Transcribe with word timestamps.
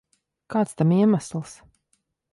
Kāds 0.53 0.73
tam 0.79 0.95
iemesls? 0.97 1.55